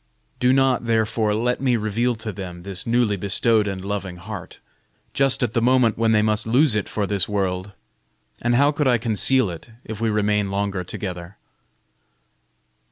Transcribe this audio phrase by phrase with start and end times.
[0.39, 4.57] Do not, therefore, let me reveal to them this newly bestowed and loving heart,
[5.13, 7.73] just at the moment when they must lose it for this world;
[8.41, 11.37] and how could I conceal it, if we remain longer together?"